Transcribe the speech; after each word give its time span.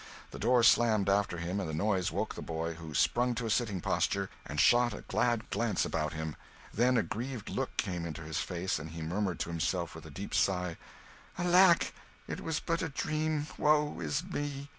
The 0.31 0.39
door 0.39 0.63
slammed 0.63 1.09
after 1.09 1.37
him, 1.37 1.59
and 1.59 1.69
the 1.69 1.75
noise 1.75 2.11
woke 2.11 2.33
the 2.33 2.41
boy, 2.41 2.73
who 2.73 2.95
sprang 2.95 3.35
to 3.35 3.45
a 3.45 3.51
sitting 3.51 3.81
posture, 3.81 4.31
and 4.47 4.59
shot 4.59 4.95
a 4.95 5.01
glad 5.03 5.51
glance 5.51 5.85
about 5.85 6.13
him; 6.13 6.35
then 6.73 6.97
a 6.97 7.03
grieved 7.03 7.51
look 7.51 7.77
came 7.77 8.03
into 8.07 8.23
his 8.23 8.39
face 8.39 8.79
and 8.79 8.89
he 8.89 9.03
murmured 9.03 9.37
to 9.41 9.49
himself, 9.49 9.93
with 9.93 10.07
a 10.07 10.09
deep 10.09 10.33
sigh, 10.33 10.75
"Alack, 11.37 11.93
it 12.27 12.41
was 12.41 12.59
but 12.59 12.81
a 12.81 12.89
dream, 12.89 13.45
woe 13.59 13.99
is 13.99 14.23
me!" 14.23 14.69